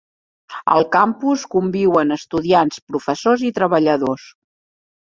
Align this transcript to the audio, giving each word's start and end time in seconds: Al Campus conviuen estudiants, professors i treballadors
Al 0.75 0.87
Campus 0.95 1.43
conviuen 1.57 2.17
estudiants, 2.21 2.83
professors 2.95 3.47
i 3.51 3.57
treballadors 3.61 4.29